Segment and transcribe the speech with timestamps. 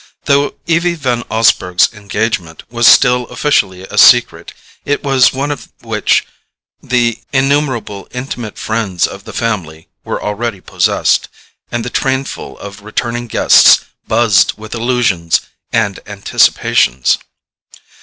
[0.25, 4.51] Though Evie Van Osburgh's engagement was still officially a secret,
[4.83, 6.25] it was one of which
[6.81, 11.29] the innumerable intimate friends of the family were already possessed;
[11.71, 15.41] and the trainful of returning guests buzzed with allusions
[15.71, 17.19] and anticipations.